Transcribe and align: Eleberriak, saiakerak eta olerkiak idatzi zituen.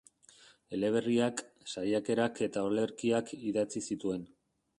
Eleberriak, 0.77 1.43
saiakerak 1.73 2.43
eta 2.47 2.65
olerkiak 2.71 3.35
idatzi 3.53 3.85
zituen. 3.91 4.27